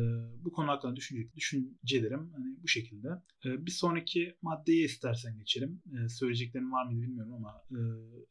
[0.45, 3.09] bu konu hakkında düşünce, düşüncelerim hani bu şekilde.
[3.47, 5.83] Ee, bir sonraki maddeye istersen geçelim.
[5.87, 7.81] Ee, söyleyeceklerim var mıydı bilmiyorum ama e,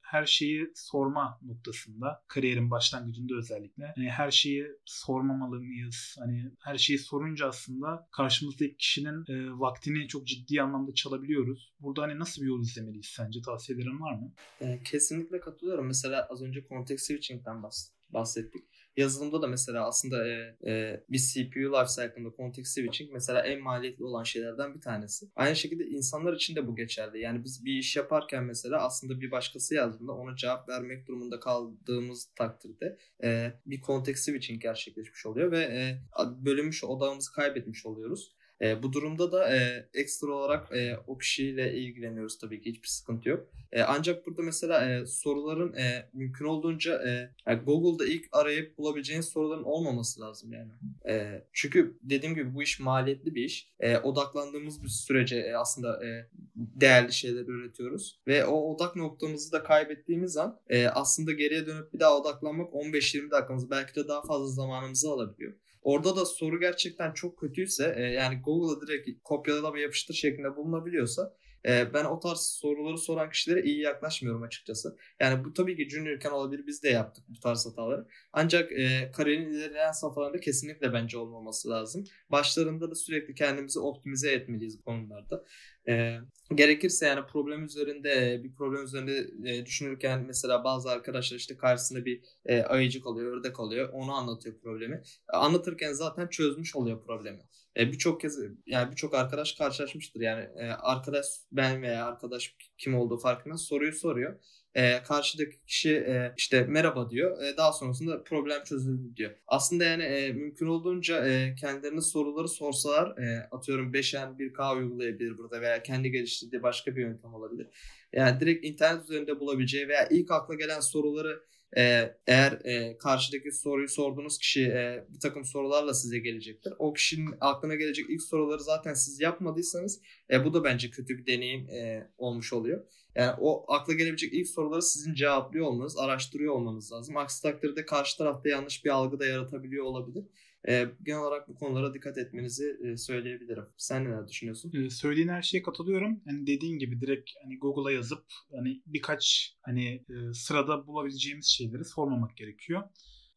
[0.02, 6.16] her şeyi sorma noktasında kariyerin başlangıcında özellikle hani her şeyi sormamalı mıyız?
[6.20, 11.74] Hani her şeyi sorunca aslında karşımızdaki kişinin e, vaktini çok ciddi anlamda çalabiliyoruz.
[11.80, 13.42] Burada hani nasıl bir yol izlemeliyiz sence?
[13.42, 14.32] Tavsiyelerin var mı?
[14.64, 15.88] E, kesinlikle katılıyorum.
[15.88, 17.64] Mesela az önce context switching'den
[18.10, 18.64] bahsettik.
[18.98, 24.24] Yazılımda da mesela aslında e, e, bir CPU lifecycle'ında context switching mesela en maliyetli olan
[24.24, 25.26] şeylerden bir tanesi.
[25.36, 27.20] Aynı şekilde insanlar için de bu geçerli.
[27.20, 32.30] Yani biz bir iş yaparken mesela aslında bir başkası yazdığında ona cevap vermek durumunda kaldığımız
[32.36, 36.02] takdirde e, bir context switching gerçekleşmiş oluyor ve e,
[36.46, 38.34] bölünmüş odağımızı kaybetmiş oluyoruz.
[38.64, 43.30] E, bu durumda da e, ekstra olarak e, o kişiyle ilgileniyoruz tabii ki hiçbir sıkıntı
[43.30, 43.50] yok.
[43.72, 49.22] E, ancak burada mesela e, soruların e, mümkün olduğunca e, yani Google'da ilk arayıp bulabileceğin
[49.22, 50.72] soruların olmaması lazım yani.
[51.10, 53.74] E, çünkü dediğim gibi bu iş maliyetli bir iş.
[53.80, 59.64] E, odaklandığımız bir sürece e, aslında e, değerli şeyler üretiyoruz ve o odak noktamızı da
[59.64, 64.48] kaybettiğimiz an e, aslında geriye dönüp bir daha odaklanmak 15-20 dakikamızı belki de daha fazla
[64.48, 65.54] zamanımızı alabiliyor.
[65.84, 71.34] Orada da soru gerçekten çok kötüyse e, yani Google'a direkt kopyalama yapıştır şeklinde bulunabiliyorsa
[71.68, 74.98] e, ben o tarz soruları soran kişilere iyi yaklaşmıyorum açıkçası.
[75.20, 78.08] Yani bu tabii ki juniorken olabilir biz de yaptık bu tarz hataları.
[78.34, 82.04] Ancak e, kariyerin ilerleyen safhalarında kesinlikle bence olmaması lazım.
[82.30, 85.46] Başlarında da sürekli kendimizi optimize etmeliyiz bu konularda.
[85.88, 86.18] E,
[86.56, 92.22] gerekirse yani problem üzerinde bir problem üzerinde e, düşünürken mesela bazı arkadaşlar işte karşısında bir
[92.46, 93.90] e, ayıcık oluyor, ördek oluyor.
[93.94, 95.02] Onu anlatıyor problemi.
[95.28, 97.40] Anlatırken zaten çözmüş oluyor problemi.
[97.78, 100.22] E, birçok kez yani birçok arkadaş karşılaşmıştır.
[100.22, 104.40] Yani e, arkadaş ben veya arkadaş kim olduğu farkında soruyu soruyor
[104.76, 107.44] e, karşıdaki kişi e, işte merhaba diyor.
[107.44, 109.32] E, daha sonrasında problem çözüldü diyor.
[109.48, 115.62] Aslında yani e, mümkün olduğunca e, kendilerine soruları sorsalar e, atıyorum 5N 1K uygulayabilir burada
[115.62, 117.68] veya kendi geliştirdiği başka bir yöntem olabilir.
[118.14, 121.44] Yani direkt internet üzerinde bulabileceği veya ilk akla gelen soruları
[121.78, 126.74] e, eğer e, karşıdaki soruyu sorduğunuz kişi e, bir takım sorularla size gelecektir.
[126.80, 131.26] O kişinin aklına gelecek ilk soruları zaten siz yapmadıysanız e, bu da bence kötü bir
[131.28, 132.86] deneyim e, olmuş oluyor.
[133.16, 137.18] Yani o akla gelebilecek ilk soruları sizin cevaplıyor olmanız, araştırıyor olmanız lazım.
[137.18, 140.26] Aksi takdirde karşı tarafta yanlış bir algı da yaratabiliyor olabilir.
[140.70, 143.66] E, genel olarak bu konulara dikkat etmenizi e, söyleyebilirim.
[143.78, 144.72] Sen neler düşünüyorsun?
[144.74, 146.22] E, söylediğin her şeye katılıyorum.
[146.26, 152.38] Hani dediğin gibi direkt hani Google'a yazıp hani birkaç hani e, sırada bulabileceğimiz şeyleri sormamak
[152.38, 152.84] gerekiyor.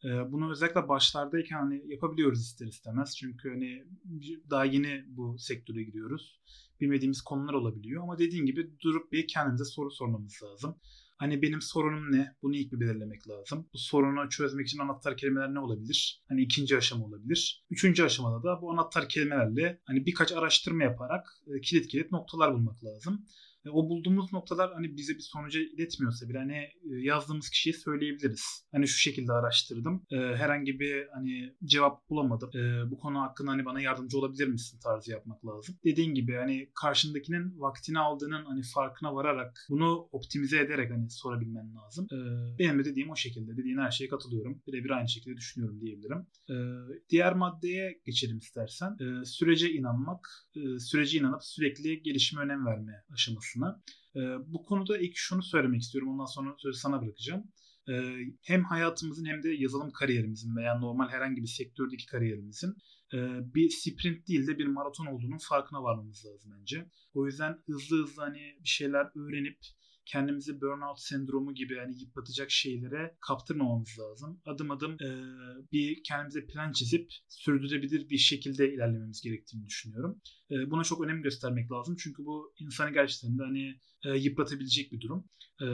[0.04, 3.16] E, bunu özellikle başlardayken hani yapabiliyoruz ister istemez.
[3.16, 3.84] Çünkü hani
[4.50, 6.40] daha yeni bu sektöre giriyoruz
[6.80, 8.02] bilmediğimiz konular olabiliyor.
[8.02, 10.76] Ama dediğin gibi durup bir kendimize soru sormamız lazım.
[11.16, 12.34] Hani benim sorunum ne?
[12.42, 13.68] Bunu ilk bir belirlemek lazım.
[13.74, 16.22] Bu sorunu çözmek için anahtar kelimeler ne olabilir?
[16.28, 17.64] Hani ikinci aşama olabilir.
[17.70, 22.84] Üçüncü aşamada da bu anahtar kelimelerle hani birkaç araştırma yaparak e, kilit kilit noktalar bulmak
[22.84, 23.26] lazım
[23.70, 26.70] o bulduğumuz noktalar hani bize bir sonuca iletmiyorsa bile hani e,
[27.02, 28.66] yazdığımız kişiye söyleyebiliriz.
[28.72, 30.06] Hani şu şekilde araştırdım.
[30.10, 32.50] E, herhangi bir hani cevap bulamadım.
[32.54, 35.76] E, bu konu hakkında hani bana yardımcı olabilir misin tarzı yapmak lazım.
[35.84, 42.06] Dediğin gibi hani karşındakinin vaktini aldığının hani farkına vararak bunu optimize ederek hani sorabilmen lazım.
[42.58, 43.56] benim de dediğim o şekilde.
[43.56, 44.62] Dediğin her şeye katılıyorum.
[44.66, 46.26] Birebir aynı şekilde düşünüyorum diyebilirim.
[47.08, 48.96] diğer maddeye geçelim istersen.
[49.24, 50.28] sürece inanmak,
[50.78, 53.82] sürece inanıp sürekli gelişime önem verme aşaması aslında.
[54.16, 54.20] E,
[54.52, 56.12] bu konuda ilk şunu söylemek istiyorum.
[56.12, 57.44] Ondan sonra sözü sana bırakacağım.
[57.88, 57.94] E,
[58.42, 62.74] hem hayatımızın hem de yazılım kariyerimizin veya normal herhangi bir sektördeki kariyerimizin
[63.14, 63.18] e,
[63.54, 66.90] bir sprint değil de bir maraton olduğunun farkına varmamız lazım bence.
[67.14, 69.58] O yüzden hızlı hızlı hani bir şeyler öğrenip
[70.06, 74.40] kendimizi burnout sendromu gibi hani yıpratacak şeylere kaptırmamamız lazım.
[74.44, 75.08] Adım adım e,
[75.72, 80.20] bir kendimize plan çizip sürdürebilir bir şekilde ilerlememiz gerektiğini düşünüyorum.
[80.50, 81.96] E, buna çok önem göstermek lazım.
[81.98, 85.24] Çünkü bu insanı gerçekten de hani e, yıpratabilecek bir durum.
[85.62, 85.66] E,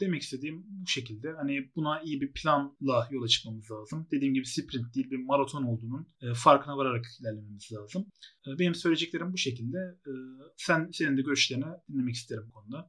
[0.00, 1.32] demek istediğim bu şekilde.
[1.32, 4.06] Hani buna iyi bir planla yola çıkmamız lazım.
[4.10, 8.06] Dediğim gibi sprint değil bir maraton olduğunun e, farkına vararak ilerlememiz lazım.
[8.46, 9.78] E, benim söyleyeceklerim bu şekilde.
[9.78, 10.12] E,
[10.56, 12.88] sen senin de görüşlerini dinlemek isterim bu konuda.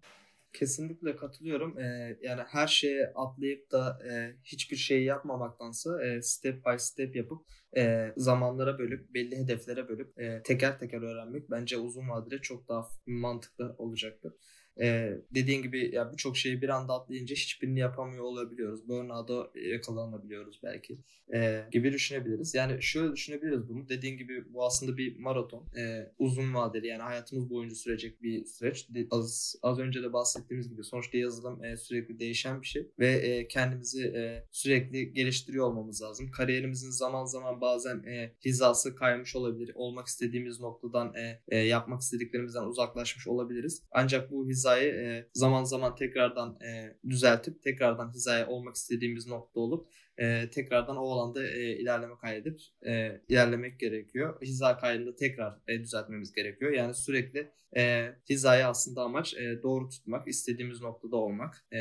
[0.54, 1.80] Kesinlikle katılıyorum.
[1.80, 7.46] Ee, yani her şeye atlayıp da e, hiçbir şey yapmamaktansa e, step by step yapıp
[7.78, 12.88] e, zamanlara bölüp belli hedeflere bölüp e, teker teker öğrenmek bence uzun vadede çok daha
[13.08, 14.34] mantıklı olacaktır.
[14.82, 18.88] Ee, dediğin gibi ya birçok şeyi bir anda atlayınca hiçbirini yapamıyor olabiliyoruz.
[18.88, 20.98] Burnout'a yakalanabiliyoruz belki
[21.34, 22.56] ee, gibi düşünebiliriz.
[22.56, 23.90] Yani şöyle düşünebiliriz bunu.
[23.90, 25.66] Dediğin gibi bu aslında bir maraton.
[25.78, 28.88] Ee, uzun vadeli yani hayatımız boyunca sürecek bir süreç.
[29.12, 33.48] Az, az önce de bahsettiğimiz gibi sonuçta yazılım e, sürekli değişen bir şey ve e,
[33.48, 36.32] kendimizi e, sürekli geliştiriyor olmamız lazım.
[36.32, 39.72] Kariyerimizin zaman zaman bazen e, hizası kaymış olabilir.
[39.76, 43.84] Olmak istediğimiz noktadan e, e, yapmak istediklerimizden uzaklaşmış olabiliriz.
[43.92, 49.60] Ancak bu hiza hizayı e, zaman zaman tekrardan e, düzeltip tekrardan hizaya olmak istediğimiz nokta
[49.60, 54.42] olup e, tekrardan o alanda e, ilerleme kaydedip e, ilerlemek gerekiyor.
[54.42, 56.72] Hiza kaydını tekrar e, düzeltmemiz gerekiyor.
[56.72, 61.66] Yani sürekli e, hizayı aslında amaç e, doğru tutmak, istediğimiz noktada olmak.
[61.74, 61.80] E,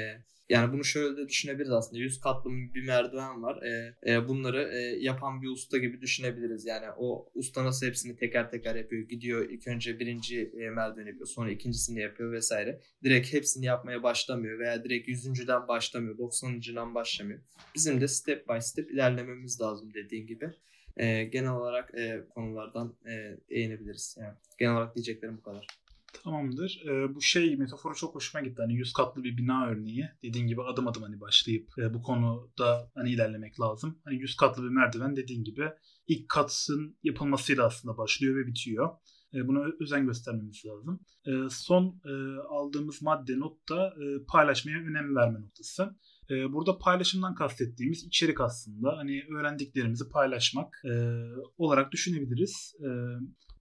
[0.49, 1.99] yani bunu şöyle de düşünebiliriz aslında.
[1.99, 3.63] 100 katlı bir merdiven var.
[3.63, 6.67] E, e, bunları e, yapan bir usta gibi düşünebiliriz.
[6.67, 9.09] Yani o usta nasıl hepsini teker teker yapıyor.
[9.09, 11.27] Gidiyor ilk önce birinci e, merdiveni yapıyor.
[11.27, 12.81] Sonra ikincisini yapıyor vesaire.
[13.05, 16.19] Direkt hepsini yapmaya başlamıyor veya direkt yüzüncüden başlamıyor.
[16.19, 17.41] 90'cıdan başlamıyor.
[17.75, 20.51] Bizim de step by step ilerlememiz lazım dediğin gibi.
[20.97, 24.17] E, genel olarak e, konulardan e, değinebiliriz.
[24.21, 25.67] Yani genel olarak diyeceklerim bu kadar.
[26.25, 26.83] Tamamdır.
[26.87, 28.63] Ee, bu şey metaforu çok hoşuma gitti.
[28.63, 30.09] Hani yüz katlı bir bina örneği.
[30.23, 33.99] Dediğin gibi adım adım hani başlayıp e, bu konuda hani ilerlemek lazım.
[34.05, 35.71] Hani yüz katlı bir merdiven dediğin gibi
[36.07, 38.91] ilk katın yapılmasıyla aslında başlıyor ve bitiyor.
[39.35, 41.01] E, buna özen göstermemiz lazım.
[41.27, 45.97] E, son e, aldığımız madde not da e, paylaşmaya önem verme noktası.
[46.31, 50.93] E, burada paylaşımdan kastettiğimiz içerik aslında hani öğrendiklerimizi paylaşmak e,
[51.59, 52.75] olarak düşünebiliriz.
[52.81, 52.89] E,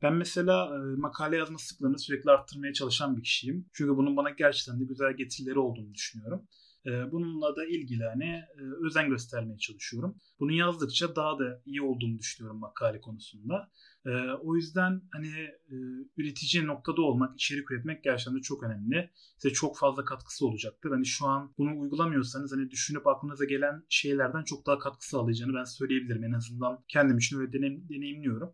[0.01, 3.65] ben mesela e, makale yazma sıklığını sürekli arttırmaya çalışan bir kişiyim.
[3.73, 6.47] Çünkü bunun bana gerçekten de güzel getirileri olduğunu düşünüyorum.
[6.85, 10.17] E, bununla da ilgili hani e, özen göstermeye çalışıyorum.
[10.39, 13.69] Bunu yazdıkça daha da iyi olduğunu düşünüyorum makale konusunda.
[14.07, 14.11] E,
[14.43, 15.27] o yüzden hani
[15.71, 15.75] e,
[16.17, 19.09] üretici noktada olmak, içerik üretmek gerçekten de çok önemli.
[19.37, 20.91] Size çok fazla katkısı olacaktır.
[20.91, 25.63] Hani şu an bunu uygulamıyorsanız hani düşünüp aklınıza gelen şeylerden çok daha katkı sağlayacağını ben
[25.63, 26.23] söyleyebilirim.
[26.23, 28.53] En azından kendim için öyle deneyim, deneyimliyorum.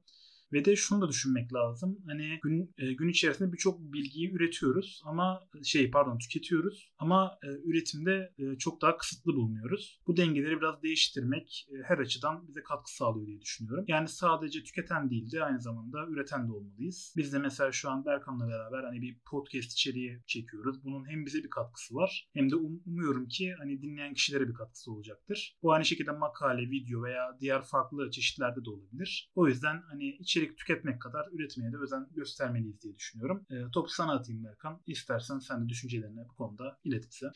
[0.54, 1.98] Ve de şunu da düşünmek lazım.
[2.08, 8.34] Hani gün e, gün içerisinde birçok bilgiyi üretiyoruz ama şey pardon tüketiyoruz ama e, üretimde
[8.38, 10.02] e, çok daha kısıtlı bulunuyoruz.
[10.08, 13.86] Bu dengeleri biraz değiştirmek e, her açıdan bize katkı sağlıyor diye düşünüyorum.
[13.88, 17.14] Yani sadece tüketen değil de aynı zamanda üreten de olmalıyız.
[17.18, 20.84] Biz de mesela şu an Berkan'la beraber hani bir podcast içeriği çekiyoruz.
[20.84, 24.54] Bunun hem bize bir katkısı var hem de um, umuyorum ki hani dinleyen kişilere bir
[24.54, 25.58] katkısı olacaktır.
[25.64, 29.32] Bu aynı şekilde makale, video veya diğer farklı çeşitlerde de olabilir.
[29.36, 33.46] O yüzden hani içerik içerik tüketmek kadar üretmeye de özen göstermeliyiz diye düşünüyorum.
[33.50, 34.82] E, topu sana atayım Berkan.
[34.88, 37.28] İstersen sen de düşüncelerini bu konuda ilet bize.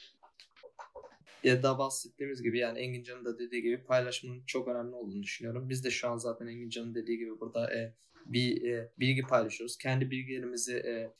[1.43, 5.69] Ya da bahsettiğimiz gibi yani Engin Can'ın da dediği gibi paylaşımın çok önemli olduğunu düşünüyorum.
[5.69, 7.93] Biz de şu an zaten Engin Can'ın dediği gibi burada e,
[8.25, 9.77] bir e, bilgi paylaşıyoruz.
[9.77, 11.13] Kendi bilgilerimizi e,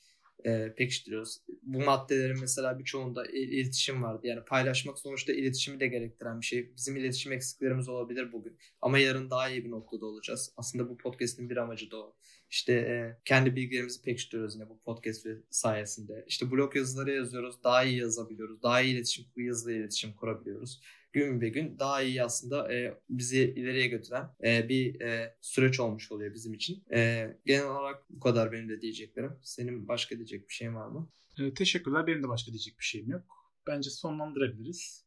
[0.45, 1.37] e, pekiştiriyoruz.
[1.63, 4.27] Bu maddelerin mesela birçoğunda iletişim vardı.
[4.27, 6.75] Yani paylaşmak sonuçta iletişimi de gerektiren bir şey.
[6.75, 8.57] Bizim iletişim eksiklerimiz olabilir bugün.
[8.81, 10.53] Ama yarın daha iyi bir noktada olacağız.
[10.57, 12.15] Aslında bu podcast'in bir amacı da o.
[12.49, 16.25] İşte e, kendi bilgilerimizi pekiştiriyoruz yine bu podcast sayesinde.
[16.27, 17.63] İşte blog yazıları yazıyoruz.
[17.63, 18.63] Daha iyi yazabiliyoruz.
[18.63, 20.81] Daha iyi iletişim, hızlı iletişim kurabiliyoruz
[21.17, 26.11] gün be gün daha iyi aslında e, bizi ileriye götüren e, bir e, süreç olmuş
[26.11, 26.83] oluyor bizim için.
[26.93, 29.31] E, genel olarak bu kadar benim de diyeceklerim.
[29.41, 31.09] Senin başka diyecek bir şeyin var mı?
[31.39, 32.07] E, teşekkürler.
[32.07, 33.23] Benim de başka diyecek bir şeyim yok.
[33.67, 35.05] Bence sonlandırabiliriz.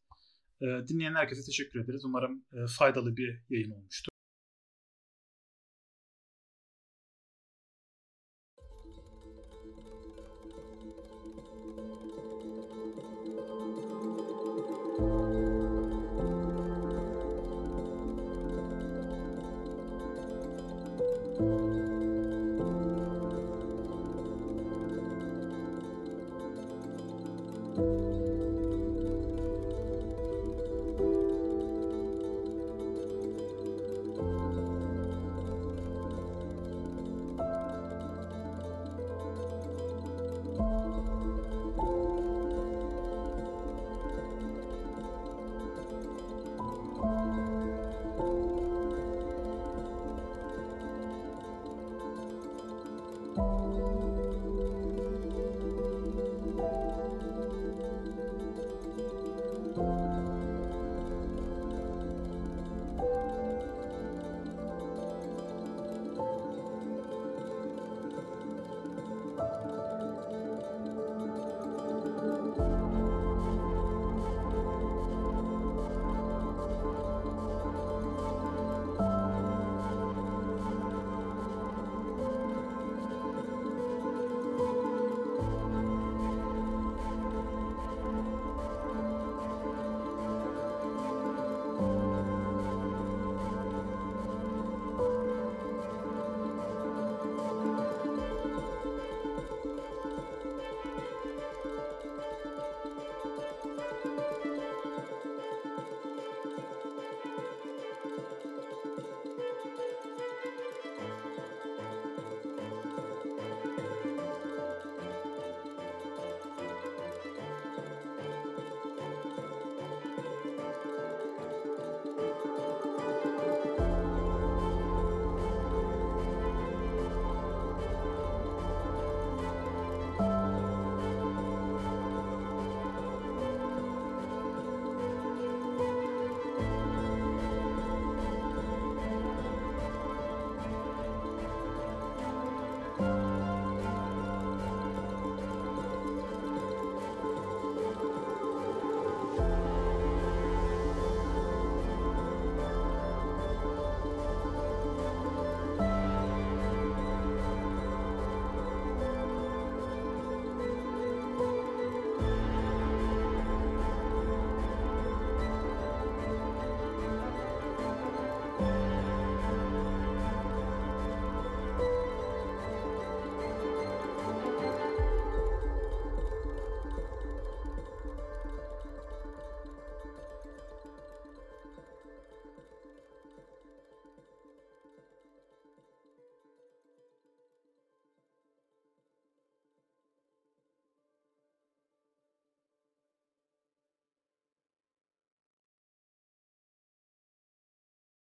[0.61, 2.05] E, dinleyen herkese teşekkür ederiz.
[2.05, 4.10] Umarım e, faydalı bir yayın olmuştur.